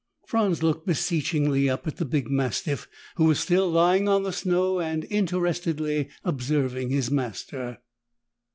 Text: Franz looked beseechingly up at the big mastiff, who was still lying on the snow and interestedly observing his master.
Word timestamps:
Franz 0.25 0.63
looked 0.63 0.87
beseechingly 0.87 1.69
up 1.69 1.85
at 1.85 1.97
the 1.97 2.05
big 2.05 2.27
mastiff, 2.27 2.87
who 3.17 3.25
was 3.25 3.39
still 3.39 3.69
lying 3.69 4.09
on 4.09 4.23
the 4.23 4.33
snow 4.33 4.79
and 4.79 5.03
interestedly 5.11 6.09
observing 6.23 6.89
his 6.89 7.11
master. 7.11 7.77